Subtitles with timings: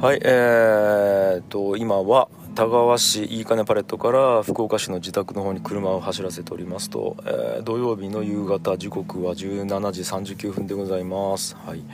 [0.00, 11.54] はいえー、と今は田川市いいかねパレットから福岡市の自宅の方に車を走らせておりますと、えー、土曜日の夕方時刻は17時39分でございます。
[11.66, 11.84] はい。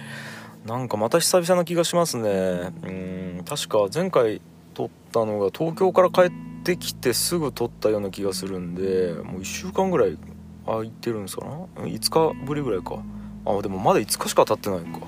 [0.64, 2.30] なんかまた久々な気がしますね。
[2.30, 2.90] う
[3.40, 4.41] ん確か前回
[4.75, 6.32] 撮ったのが東京から帰っ
[6.62, 10.16] てきてすぐ撮ったような気がするんでもう1週間ぐらい
[10.64, 13.02] 空いてるんですかな？5日ぶりぐらいか。
[13.46, 15.00] あでもまだ5日しか経ってないか。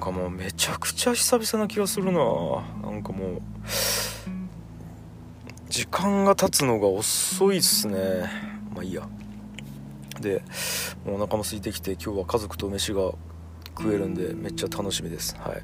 [0.00, 2.12] なんかもうめちゃくちゃ久々な気がするな。
[2.82, 3.42] なんかもう
[5.68, 7.98] 時間が経つのが遅いっすね。
[8.74, 9.06] まあいいや。
[10.18, 10.42] で
[11.04, 13.12] もうお腹も空いてきて今日は家族と飯が
[13.76, 15.36] 食えるんでめっちゃ楽しみです。
[15.38, 15.62] はい。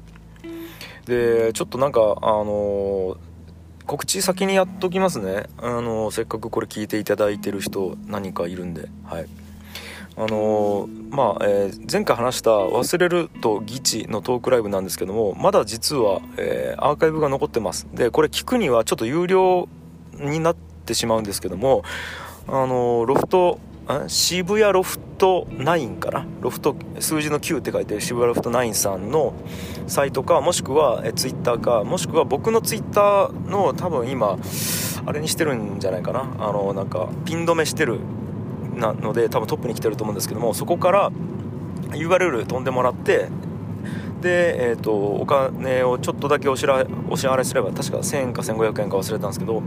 [1.07, 3.17] でちょっとなんかあのー、
[3.87, 5.47] 告知先にやっときますね。
[5.57, 8.87] あのー、せっかくこれ聞いていただいてる人何かいるんで。
[9.03, 9.46] はい
[10.19, 17.87] あのー、まあ、えー、前回話した「忘れると義地」のトークライブなんですけどもまだ実は、えー、アーカイブが残ってます。
[17.93, 19.69] でこれ聞くにはちょっと有料
[20.19, 21.83] になってしまうんですけども
[22.47, 23.59] あのロフト
[24.07, 26.25] 渋谷ロフト9かな？
[26.41, 29.33] ロフト数字の9って書いて渋谷ロフト9さんの
[29.85, 34.37] サイトかもしくはえツイッターかもしくは僕のツイッターの多分今
[35.05, 36.21] あれにしてるんじゃないかな？
[36.39, 37.99] あのなんかピン止めしてる
[38.77, 41.11] なので多分トップに来てると思うんですけどもそこから
[41.91, 43.29] URL 飛んでもらって
[44.21, 49.61] で、えーと、お金をちょっとだけお支払いすれば確か1000円か1500円か忘れたんですけど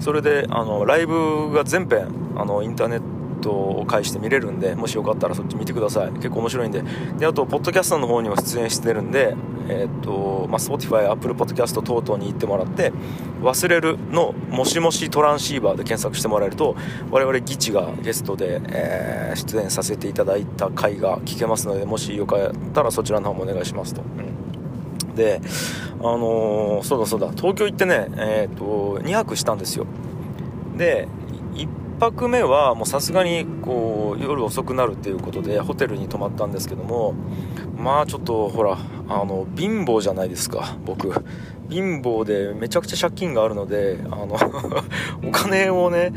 [0.00, 3.11] それであのライブが全編あのインターネット
[3.42, 6.12] トトを介して見れるんでもしよかったらそっち見てください。
[6.12, 6.82] 結構面白いんで。
[7.18, 9.34] であとポッドキャストの方にも出演してるんで
[9.68, 12.92] えっ、とまあ Spotify、Apple Podcast 等々に行ってもらって
[13.42, 16.76] 「忘れる」の「もしもしトランシーバー」で検索してもらえると
[17.10, 24.02] 我々ギチがゲストで、えー、出演させていただいた回が聞けますのでもしよかったらそちらの方もお願いしますと。
[24.02, 25.40] うん、で
[26.00, 27.30] あのー、そうだそうだ。
[27.30, 29.86] 東京行ってね、えーと2泊したんですよ。
[30.76, 31.08] で
[31.54, 37.14] 1泊目はもうさすがにこう夜遅くなるっていうことでホテルに泊まったんですけども
[37.76, 38.76] まあちょっとほら
[39.08, 41.12] あの貧乏じゃないですか僕。
[41.70, 44.36] 貧乏でめちゃくちゃ借金があるのであの
[45.26, 46.12] お金をね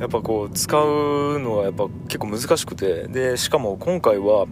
[0.00, 4.46] やっぱこう使うのがやっぱ結構難しくてでしかも今回は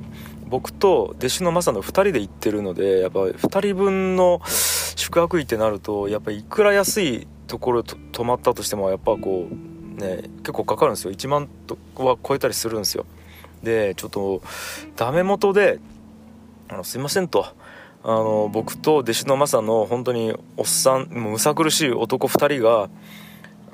[0.48, 11.12] 僕と弟子のマサの2人で行ってるのでやっぱ2人分の宿泊費ってなるとやっぱいくら安いところと泊まったとしてもやっぱこうね結構かかるんですよ。
[11.12, 13.04] 1万とは超えたりするんですよ。
[13.62, 14.42] でちょっと
[14.96, 15.80] ダメ元で
[16.68, 17.46] 「あのすいません」と。
[18.04, 22.88] あの僕と弟子のマサの本当におっさんもうむさ苦しい男2人が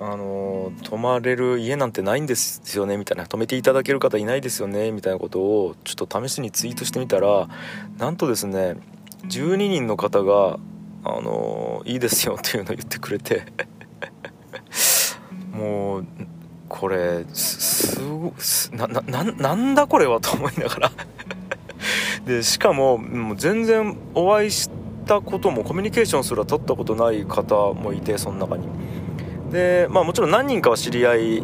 [0.00, 3.26] あの泊まれる家なんてないんですよねみたいな。
[3.26, 7.48] 泊めていただける方いないですよねみたいなことをちょっと試しにツイートしてみたら
[7.98, 8.76] なんとですね
[9.28, 10.58] 12人の方が
[11.04, 13.44] あのいいですよっていうのを言ってくれて。
[15.54, 16.06] もう
[16.69, 18.32] これすご
[18.72, 20.92] なななんだこれはと思いながら。
[22.26, 24.70] でしかももう全然お会いし
[25.06, 28.66] たこともコミュニケーションすら取ったことない方もいてその中に。
[29.50, 31.43] でまあもちろん何人かは知り合い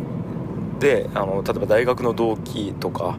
[0.81, 3.19] であの例えば大学の同期とか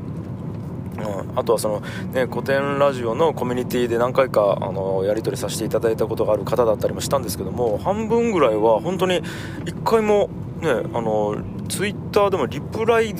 [0.97, 1.79] うん、あとはその、
[2.13, 9.21] ね、古典ラジオのコミュニティで何回かあのやり取りさせていただいたことがある方だったりもしたんですけども半分ぐらいは本当に
[9.65, 10.29] 1回も
[10.61, 11.37] ねあの
[11.69, 13.15] ツイッターでもリプライ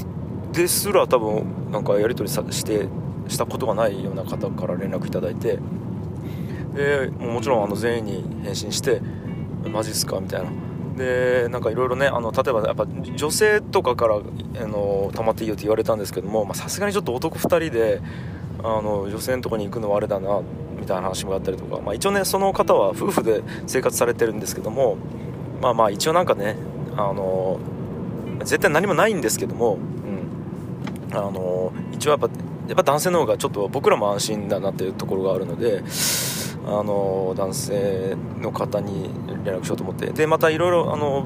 [0.52, 2.88] ですら多分なんかやり取りさして
[3.28, 5.60] したことがないような方から連絡いただいて
[6.76, 9.02] でもちろんあの全員に返信して
[9.72, 10.50] 「マジっすか?」みたいな
[10.98, 12.86] でなんかいろいろねあの例えばやっぱ
[13.16, 18.02] 女性とかからあの泊まっていいよって言われたんですけどもさすがにちょっと男2人で
[18.64, 20.42] あの女性のとこに行くのはあれだな
[20.80, 24.98] みたいな話もあったりとか、まあ、一応ねその方は夫婦で生活されてるんですけども
[25.62, 26.58] まあまあ一応なんかね
[26.98, 27.60] あの
[28.40, 29.78] 絶対何もないんですけども、
[31.10, 32.30] うん、あの一応やっぱ
[32.68, 35.84] やっぱ男性の方がちょっと僕らも安心だなっていうところがあるので
[36.66, 39.10] あの男性の方に
[39.44, 40.08] 連絡しようと思って。
[40.08, 41.26] でまたいろいろあの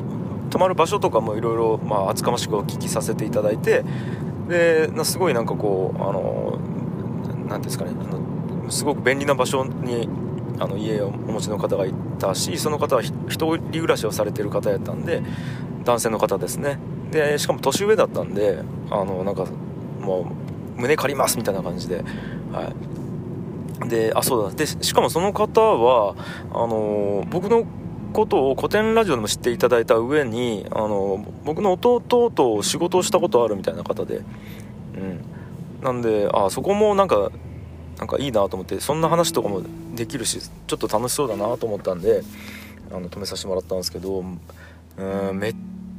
[0.49, 1.79] 泊まる場所とかもいろいろ
[2.09, 3.83] 厚かましくお聞きさせていただいて
[4.47, 6.59] ですごいなんかこうあの
[7.47, 8.03] 何ですかねあ
[8.65, 10.07] のすごく便利な場所に
[10.59, 15.21] あの家をお持ちの方がいたしその方は一人暮らしをされてる方やったんで
[15.83, 16.79] 男性の方ですね。
[17.11, 18.59] でしかも年上だったんで
[18.89, 19.45] あのなんか
[20.01, 20.31] も
[20.77, 22.03] う胸借りますみたいな感じで、
[22.51, 22.73] は
[23.85, 24.55] い、であそうだ。
[24.55, 26.15] でしかもその方は
[26.51, 27.65] あの僕の
[28.13, 35.21] ことを古典ラジオでも知っていただいた上にあの僕の弟と仕事をしたことあるみたいな方で、うん、
[35.83, 37.31] なんであそこもなんか
[37.97, 39.61] なんかいいなと思ってそんな話とかも
[39.95, 42.21] できるしちょっと楽しそうだなと思ったんで
[42.91, 44.23] あの止めさせてもらったんですけど
[44.97, 45.55] うんめっ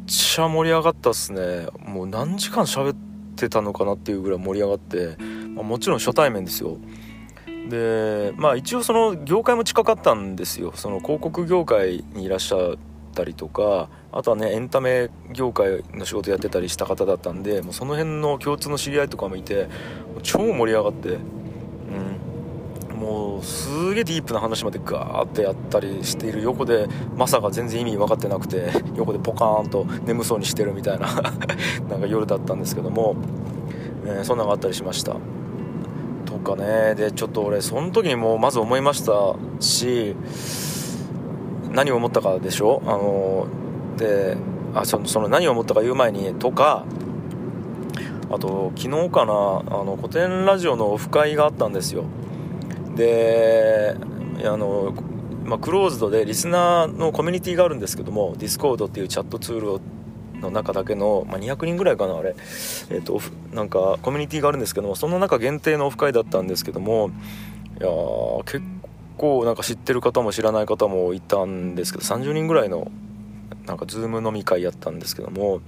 [0.06, 1.66] ちゃ盛り上がったっすね。
[1.84, 2.96] もう何時間喋っ
[3.37, 5.16] てたのかなっていうぐらい盛り上がって、
[5.54, 6.78] まあ、もちろん初対面ですよ。
[7.69, 10.72] でまあ一応その業界も近かったんですよ。
[10.75, 12.76] その広告業界にいらっしゃっ
[13.14, 19.69] たりとかあとはねエンタメ業界の仕事やってたりした方だったんでもうその辺の共通の知り合いとかもいて
[20.22, 21.19] 超盛り上がって
[23.06, 31.06] もうすげえディープな話までガーってやったりしている横でマサが全然意味分かってなくて横でポカーンと眠そうにしてるみたいな
[31.88, 33.14] なんか夜だったんですけども、
[34.05, 35.14] えー、そんなのがあったりしました。
[36.25, 40.17] とかねでちょっと俺その時にもうまず思いましたし
[41.73, 42.82] 何を思ったかでしょ？
[42.87, 43.47] あの
[43.97, 44.37] で
[44.75, 46.85] あそのその何を思ったか言う前にとか
[48.32, 52.03] あと昨日かなあの古典ラジオのオフ会があったんですよ。
[52.96, 53.96] で
[54.44, 54.94] あの、
[55.44, 59.81] まあ、クローズドでリスナーのコミュニティがあるんですけども Discord っていうチャットツール
[60.40, 62.34] の中だけの、まあ、200人ぐらいかなあれ、
[62.90, 63.20] えーと、
[63.52, 67.10] なんかコミュニティがあるんですけどもその中限定のオフ会だったんですけども
[67.81, 67.88] いや
[68.44, 68.62] 結
[69.16, 72.90] 構なんか知ってる方も知らない方もいたんですけど30人ぐらいの
[73.66, 75.60] なんかズーム飲み会やったんですけども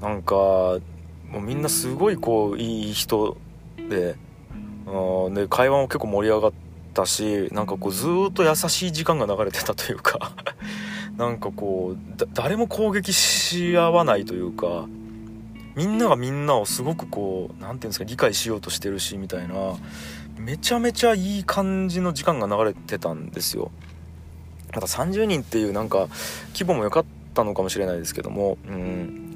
[0.00, 3.36] なんかもうみんなすごいこういい人
[3.88, 4.16] で
[5.34, 6.52] で会話も結構盛り上がっ
[6.94, 10.32] たしなんかこうずっと優しい時間が流れてたというか
[11.18, 14.86] なんかこう誰も攻撃し合わないというか
[15.74, 19.54] みんながみんなをすごくこう何て言うんですか理解しようとしてるしみたいな
[20.38, 23.70] めちゃめちゃいい感じの時間が流れてたんですよ。
[24.74, 26.08] また30人っていうなんか
[26.52, 27.04] 規模も良かっ
[27.34, 29.34] たのかもしれないですけどもうん。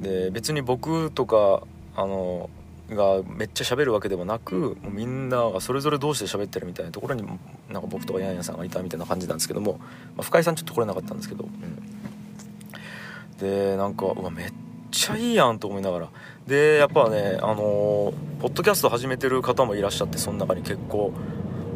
[0.00, 1.62] で別に僕とか
[1.94, 2.48] あの
[2.94, 7.24] がめっちゃ喋るわけでもなくもうみんながそれぞれ同士で喋ってるみたいなところに
[7.70, 14.52] なんか僕とかヤンヤンさんがいたみたいな感じなんですけども、まあ、深井さんちょっと来れなかったんですけど、うん、でなんかうわめっ
[14.90, 16.08] ちゃいいやんと思いながら。
[16.46, 21.12] でやっぱねあのポッドキャスト始めてる方もいらっしゃってその中に結構。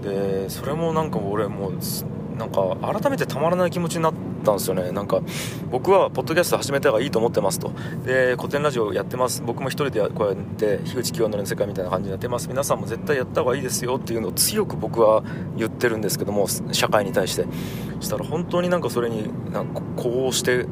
[0.02, 1.78] でそれもなんか俺もう
[2.38, 4.14] なんか改めてたまらない気持ちになっ
[4.44, 4.92] たんですよね。
[4.92, 5.20] なんか
[5.70, 7.72] 僕はポッドキャスト始めた方がいいと思ってますと。
[8.04, 9.42] で古典ラジオやってます。
[9.44, 12.48] 僕も一人でこうやって樋口清則の世界みたいな感じにやってます。
[12.48, 15.22] 皆さんも絶対やった方がいいですよっていうのを強く僕は
[15.56, 17.46] 言ってるんですけども社会に対して。
[18.00, 20.66] したら本当になんかそれになんかこうして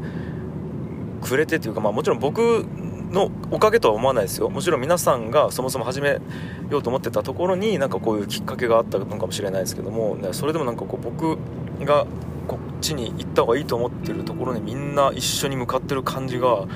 [1.22, 2.66] くれてというか、まあ、もちろん僕
[3.12, 4.48] のおかげとは思わないですよ。
[4.48, 6.18] もちろん皆さんがそもそも始め
[6.70, 11.38] ようと思ってたところになんかこういうきっかけがあったのかもしれないですけどもねそれでもなんかこう僕
[11.84, 12.06] が
[12.48, 16.66] こっちに行った方がいいと思ってるところにみんな一緒に向かってる感じが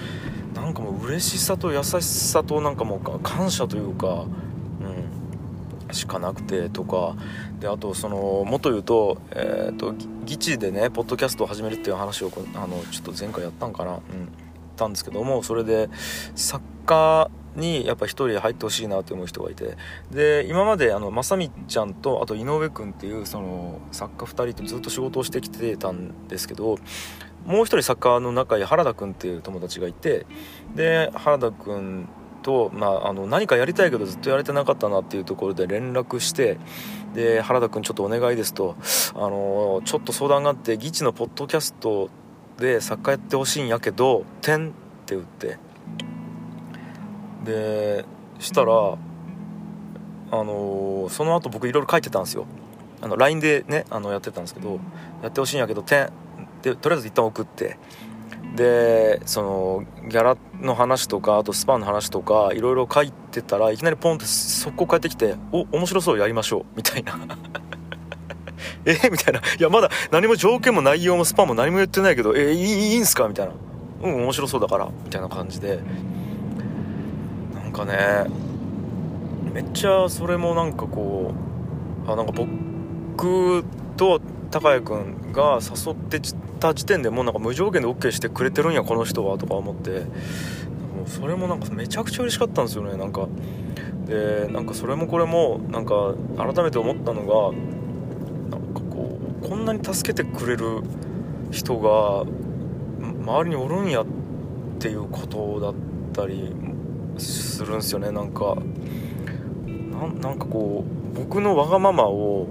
[0.54, 4.26] なんかもう嬉しさと優しさとなんかもう感謝というか、
[5.88, 7.16] うん、しかなくてとか。
[7.60, 9.94] であとそのもっと言うと,、えーと、
[10.24, 14.00] 議地でねポッドキャストを始めるっていう話をあのちょっと前回やったんかな、うん、
[14.76, 15.88] たんですけどもそれで
[16.34, 19.76] 作家にやっぱ1人入ってほしいなって思う人がいて
[20.10, 26.78] で今まであの正美ちゃんとあと井上君っていうその作家2人とずっと仕事をしてきてたんですけど
[27.46, 30.26] もう1人作家の中に原田君っていう友達がいて
[30.74, 32.08] で原田君
[32.42, 36.58] と、まあ、あの何かやりたいけどずっとやれてなかったなっていうところで連絡して
[37.14, 38.76] で原田君ちょっとお願いですと
[39.14, 42.10] あのちょっと相談があって議地のポッドキャスト
[42.58, 44.72] で作家やってほしいんやけど「点」っ
[45.06, 45.58] て打って。
[47.44, 48.04] で
[48.40, 48.96] したらあ
[50.32, 52.46] のその後僕いろいろ書いてたんですよ。
[53.00, 54.80] あの LINE でねあのやってたんですけど
[55.22, 56.10] やってほしいんやけど点。
[56.62, 57.78] でとりあえず一旦送って。
[58.56, 67.18] でそのギャラの話とかあとスパンの話とかいろいろ書いてたらいきなりポンって速攻帰ってきて「お面白そうやりましょう」みたいな。
[68.86, 69.40] えみたいな。
[69.40, 73.28] いや、まだ何も条件も内容もスパンも何も言ってないけど、えいいいいんすか？
[73.28, 73.52] みたいな。
[74.02, 74.88] うん、面白そうだから。
[75.04, 75.80] みたいな感じで。
[77.54, 78.26] なんかね、
[79.52, 81.34] めっちゃそれもなんかこ
[82.06, 83.64] う、あ、なんか僕
[83.96, 86.20] と高谷君が誘って
[86.60, 90.02] た時点でもうなんか無条件で OK してくれてるんや、この人は、とか思って。
[91.06, 93.28] それもなんかめちゃくちゃ嬉しかったんですよね、なんか。
[94.06, 97.56] で、なんかそれもこれも、なんか改めて思ったのが、
[99.48, 100.82] こんなに助けてくれる
[101.52, 102.24] 人が
[103.24, 104.06] 周りにおるんやっ
[104.80, 105.74] ていうことだっ
[106.12, 106.52] たり
[107.18, 108.10] するんですよね。
[108.10, 108.56] なんか
[110.20, 112.48] なんかこう僕のわがままを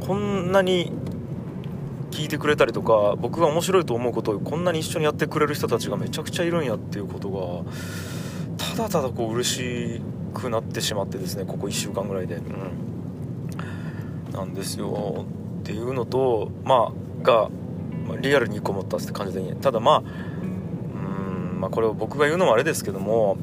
[0.00, 0.92] こんなに
[2.10, 7.64] 聞いてくれたりとか僕が面白いと思うことをこんなに一緒にやってくれる人たちがめちゃくちゃいるんやっていうこと
[8.56, 12.36] がただただこう嬉しくなってしまってですねここ1週間ぐらいで。
[12.36, 14.32] うん。
[14.32, 15.26] なんですよ。
[15.62, 17.48] っていうのとまあが、
[18.08, 19.54] まあ、リアルにこもったって感じで。
[19.54, 23.36] ただまあうんまあこれを僕が言うのもあれですけども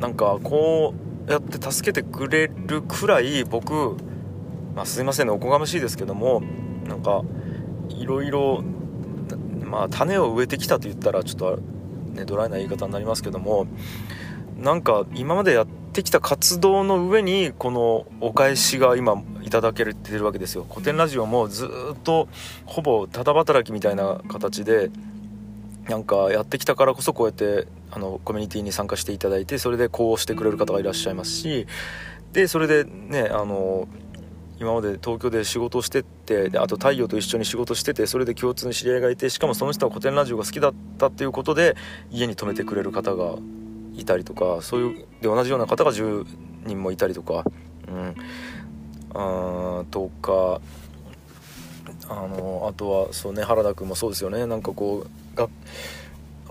[0.00, 0.94] なんかこ
[1.28, 3.96] うやって助けてくれるくらい僕、
[4.74, 6.42] まあ、すいませんねおこがましいですけども
[6.86, 7.22] なんか
[7.90, 8.62] いろいろ
[9.62, 11.58] まあ種を植えてきたと言ったらちょっと
[12.12, 13.66] ねドライな言い方になりますけども
[14.56, 20.66] なんか今までやってきた活動の上にこのお返しが今いただけてるわけですよ。
[20.68, 22.28] 古典ラジオもずっと
[22.66, 24.90] ほぼただ働きみたいな形で
[25.88, 31.66] なんかやってきたからこそこうやってあのコミュニティに参加していただいてそれでこうしてくれる方がいらっしゃいますし
[32.34, 33.88] でそれでねあの
[34.60, 41.74] 今まで東京で仕事をしてってであと太陽と一緒に仕事しててそれで共通の知り合いがいてしかもその人は古典ラジオが好きだったっていうことで
[42.10, 43.36] 家に泊めてくれる方が
[43.96, 46.26] いたりとかそういうで同じような方が10
[46.66, 47.44] 人もいたりとか、
[47.88, 48.14] うん、
[49.14, 50.60] あとか
[52.08, 55.48] あのあとはそうね原田君もそうですよねなんかこうが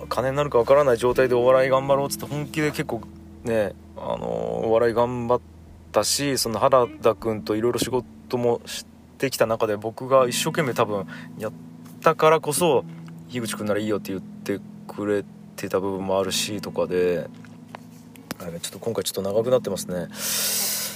[0.10, 3.02] 金になるかわからない状態でお笑い頑張ろうっつって本気で結構
[3.44, 4.28] ねあの
[4.66, 5.42] お笑い頑張っ
[5.92, 8.86] たしその原田君といろいろ仕事もし
[9.18, 11.08] てきた中で僕が一生懸命多分
[11.40, 11.52] やっ
[12.02, 12.86] たからこそ
[13.30, 15.24] 樋口君ならいいよって言ってくれ
[15.56, 17.28] てた部分もあるしとかで
[18.40, 20.87] ちょっと今回ちょっと長くなってますね。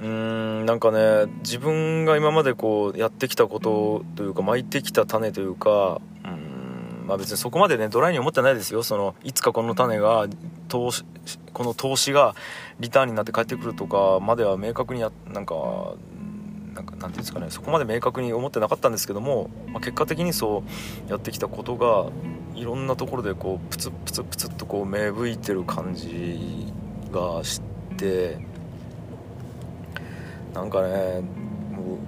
[0.00, 8.82] うんなんかね自分が今までこうやってきたことというか巻いてきた種というかうんまあ別にそこまでねドライに思ってないですよ。
[8.82, 10.26] そのいつかこの種が
[10.68, 11.04] 投資
[11.52, 12.34] この投資が
[12.80, 15.94] リターンになって帰ってくるとかまでは明確にやなんか
[16.74, 20.64] なんかなんていうんですかねそこまで明確に思ってなかったんですけども、まあ、結果的にそ
[21.06, 22.10] うやってきたことが
[22.56, 26.72] いろんなところでこうプツプツプツっとこう芽吹いてる感じ
[27.12, 27.62] がし
[27.96, 28.38] て
[30.54, 31.20] なんかね
[31.72, 31.98] も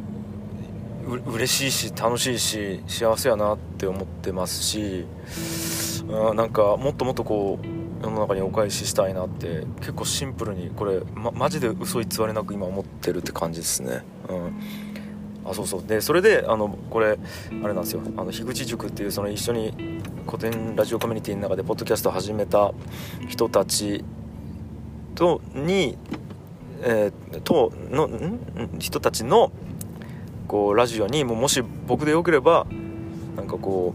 [1.09, 5.05] うう嬉しいし楽しいし幸せやなって思ってますし、
[6.09, 14.03] うん、なんかもっともっとこう世の中にお返ししたいなって結構シンプルにこれ、ま、マジで嘘偽りなく今思ってるって感じですね。
[14.29, 14.61] うん。
[15.49, 15.83] あそうそう。
[15.85, 17.19] でそれであのこれ
[17.63, 18.03] あれなんですよ。
[18.17, 19.75] あの樋口塾っていうその一緒に
[20.27, 22.73] 古典ラジオコミュニティの中でポッドキャスト始めた
[23.29, 24.05] 人たち
[25.15, 25.97] とに
[26.89, 28.09] えー、との
[28.79, 29.51] 人たちの
[30.47, 32.65] こうラジオにももし僕でよければ
[33.37, 33.93] なんかこ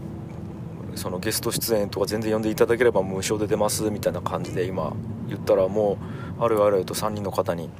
[0.94, 4.92] うそのゲスト出演とか全然呼んでいただければ無償で出ますみたいな感じで今
[5.26, 5.96] 言ったらも
[6.38, 7.70] うあるあると3人の方に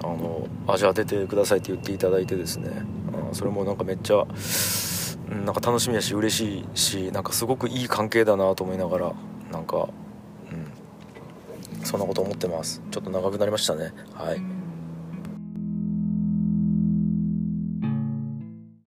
[0.00, 2.70] あのあじゃあ出てくださいって言っていただいてですね。
[3.12, 4.24] あそれもなんかめっちゃ
[5.44, 9.12] なんか楽しみやし嬉しいしなんかすごくいい関係だなと思いながら
[9.50, 9.88] なんか
[11.84, 12.82] そんなこと思ってます。
[12.90, 13.92] ちょっと長くなりましたね。
[14.14, 14.61] はい。